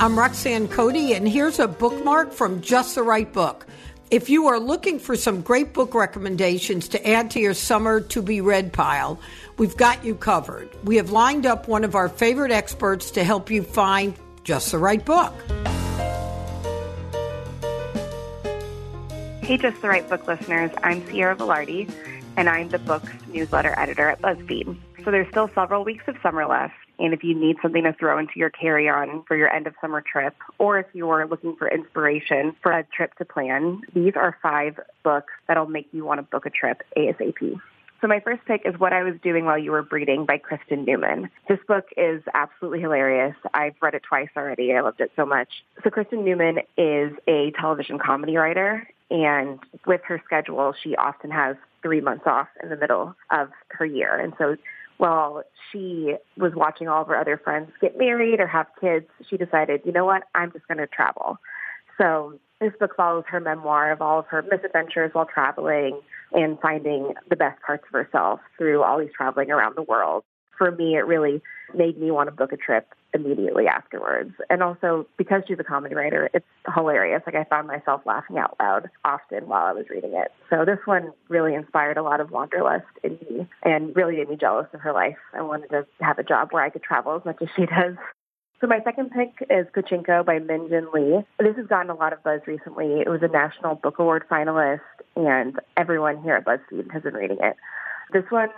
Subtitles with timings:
[0.00, 3.66] I'm Roxanne Coady, and here's a bookmark from Just the Right Book.
[4.10, 8.22] If you are looking for some great book recommendations to add to your summer to
[8.22, 9.20] be read pile,
[9.58, 10.70] we've got you covered.
[10.84, 14.78] We have lined up one of our favorite experts to help you find just the
[14.78, 15.34] right book.
[19.42, 20.70] Hey, Just the Right Book listeners.
[20.82, 21.92] I'm Ciera Velarde,
[22.38, 24.78] and I'm the book's newsletter editor at BuzzFeed.
[25.04, 28.18] So there's still several weeks of summer left, and if you need something to throw
[28.18, 32.54] into your carry-on for your end of summer trip, or if you're looking for inspiration
[32.62, 36.46] for a trip to plan, these are five books that'll make you want to book
[36.46, 37.60] a trip ASAP.
[38.00, 40.86] So my first pick is What I Was Doing While You Were Breeding by Kristin
[40.86, 41.28] Newman.
[41.48, 43.36] This book is absolutely hilarious.
[43.52, 44.72] I've read it twice already.
[44.72, 45.48] I loved it so much.
[45.84, 51.56] So Kristin Newman is a television comedy writer, and with her schedule, she often has
[51.82, 54.18] three months off in the middle of her year.
[54.18, 54.56] And so
[55.00, 59.38] while she was watching all of her other friends get married or have kids, she
[59.38, 61.38] decided, you know what, I'm just going to travel.
[61.96, 66.00] So this book follows her memoir of all of her misadventures while traveling
[66.32, 70.22] and finding the best parts of herself through all these traveling around the world
[70.60, 71.40] for me, it really
[71.74, 74.34] made me want to book a trip immediately afterwards.
[74.50, 76.44] And also because she's a comedy writer, it's
[76.74, 77.22] hilarious.
[77.24, 80.32] Like I found myself laughing out loud often while I was reading it.
[80.50, 84.36] So this one really inspired a lot of wanderlust in me and really made me
[84.36, 85.16] jealous of her life.
[85.32, 87.96] I wanted to have a job where I could travel as much as she does.
[88.60, 91.24] So my second pick is Pachinko by Min Jin Lee.
[91.38, 93.00] This has gotten a lot of buzz recently.
[93.00, 94.80] It was a National Book Award finalist,
[95.16, 97.56] and everyone here at BuzzFeed has been reading it.
[98.12, 98.50] This one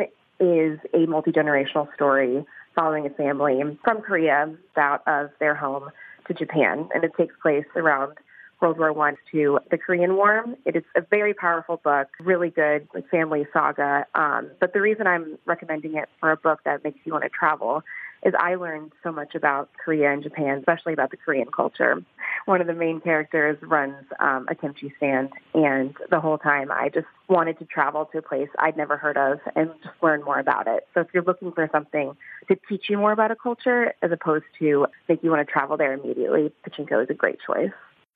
[0.42, 5.90] is a multi-generational story following a family from Korea out of their home
[6.26, 8.18] to Japan, and it takes place around
[8.60, 10.44] World War One to the Korean War.
[10.64, 14.06] It is a very powerful book, really good like family saga.
[14.14, 17.30] Um, but the reason I'm recommending it for a book that makes you want to
[17.30, 17.82] travel
[18.22, 22.02] is I learned so much about Korea and Japan, especially about the Korean culture.
[22.46, 26.88] One of the main characters runs um, a kimchi stand, and the whole time I
[26.88, 30.38] just wanted to travel to a place I'd never heard of and just learn more
[30.38, 30.86] about it.
[30.94, 32.16] So if you're looking for something
[32.48, 35.76] to teach you more about a culture as opposed to make you want to travel
[35.76, 37.72] there immediately, Pachinko is a great choice.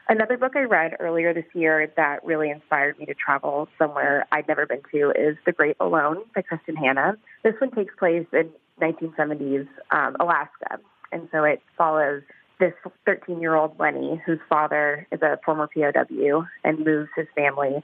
[0.08, 4.46] Another book I read earlier this year that really inspired me to travel somewhere I'd
[4.46, 7.16] never been to is The Great Alone by Kristin Hannah.
[7.42, 8.50] This one takes place in
[8.80, 10.78] 1970s um, Alaska,
[11.10, 12.22] and so it follows
[12.60, 12.72] this
[13.04, 17.82] 13 year old Leni, whose father is a former POW and moves his family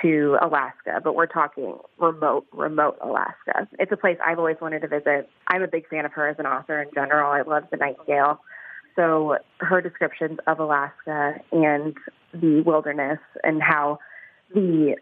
[0.00, 3.68] to Alaska, but we're talking remote, remote Alaska.
[3.80, 5.28] It's a place I've always wanted to visit.
[5.48, 7.32] I'm a big fan of her as an author in general.
[7.32, 8.40] I love The Nightingale.
[8.96, 11.96] So her descriptions of Alaska and
[12.32, 13.98] the wilderness and how
[14.54, 14.96] the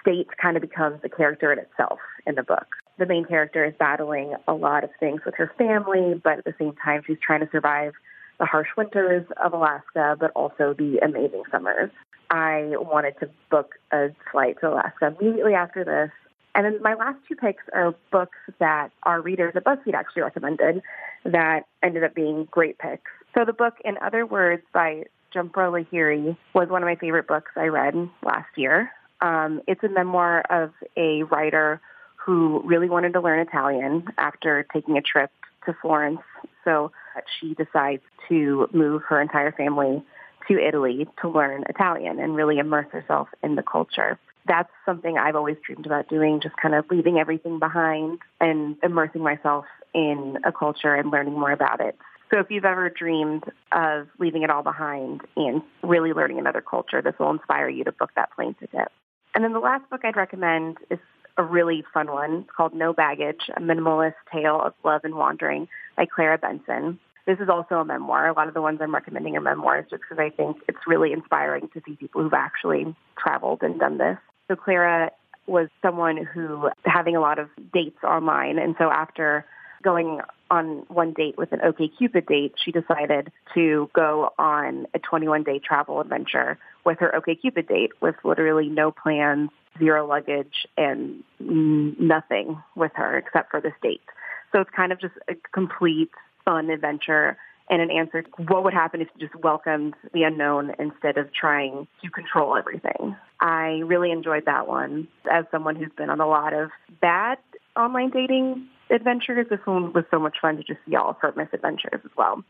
[0.00, 2.66] state kind of becomes a character in itself in the book.
[2.98, 6.54] The main character is battling a lot of things with her family, but at the
[6.58, 7.92] same time, she's trying to survive
[8.38, 11.90] the harsh winters of Alaska, but also the amazing summers.
[12.30, 16.10] I wanted to book a flight to Alaska immediately after this.
[16.54, 20.82] And then my last two picks are books that our readers at BuzzFeed actually recommended
[21.24, 23.10] that ended up being great picks.
[23.34, 27.52] So the book, In Other Words, by Jhumpa Lahiri, was one of my favorite books
[27.56, 27.94] I read
[28.24, 28.90] last year.
[29.20, 31.80] Um, it's a memoir of a writer
[32.16, 35.30] who really wanted to learn Italian after taking a trip
[35.66, 36.20] to Florence.
[36.64, 36.90] So
[37.38, 40.02] she decides to move her entire family
[40.48, 44.18] to Italy to learn Italian and really immerse herself in the culture.
[44.50, 49.22] That's something I've always dreamed about doing, just kind of leaving everything behind and immersing
[49.22, 51.96] myself in a culture and learning more about it.
[52.32, 57.00] So if you've ever dreamed of leaving it all behind and really learning another culture,
[57.00, 58.88] this will inspire you to book that plane ticket.
[59.36, 60.98] And then the last book I'd recommend is
[61.36, 62.40] a really fun one.
[62.40, 66.98] It's called No Baggage, a minimalist tale of love and wandering by Clara Bensen.
[67.24, 68.26] This is also a memoir.
[68.26, 71.12] A lot of the ones I'm recommending are memoirs just because I think it's really
[71.12, 74.18] inspiring to see people who've actually traveled and done this.
[74.50, 75.12] So Clara
[75.46, 78.58] was someone who having a lot of dates online.
[78.58, 79.46] And so after
[79.80, 80.20] going
[80.50, 85.60] on one date with an OKCupid date, she decided to go on a 21 day
[85.60, 92.92] travel adventure with her OKCupid date with literally no plans, zero luggage, and nothing with
[92.96, 94.02] her except for this date.
[94.50, 96.10] So it's kind of just a complete
[96.44, 97.36] fun adventure
[97.70, 101.32] and an answer to what would happen if you just welcomed the unknown instead of
[101.32, 103.16] trying to control everything.
[103.40, 105.06] I really enjoyed that one.
[105.30, 106.70] As someone who's been on a lot of
[107.00, 107.38] bad
[107.76, 111.32] online dating adventures, this one was so much fun to just see all of her
[111.36, 112.42] misadventures as well.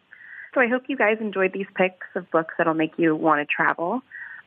[0.54, 3.54] So I hope you guys enjoyed these picks of books that'll make you want to
[3.54, 4.00] travel.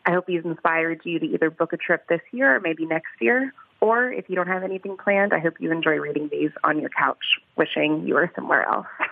[0.06, 3.12] I hope these inspired you to either book a trip this year or maybe next
[3.22, 3.54] year.
[3.80, 6.90] Or if you don't have anything planned, I hope you enjoy reading these on your
[6.90, 7.24] couch,
[7.58, 8.88] wishing you were somewhere else.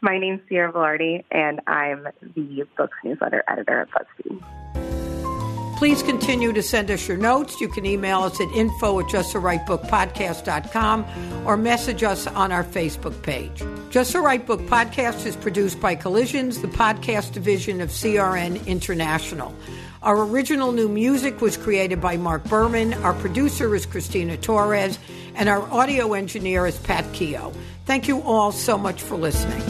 [0.00, 4.42] My name's Ciera Velarde, and I'm the books newsletter editor at BuzzFeed.
[5.78, 7.60] Please continue to send us your notes.
[7.60, 13.62] You can email us at info at justtherightbookpodcast.com or message us on our Facebook page.
[13.90, 19.54] Just the Right Book podcast is produced by Collisions, the podcast division of CRN International.
[20.02, 22.94] Our original new music was created by Mark Berman.
[22.94, 24.98] Our producer is Christina Torres,
[25.36, 27.52] and our audio engineer is Pat Keogh.
[27.84, 29.62] Thank you all so much for listening.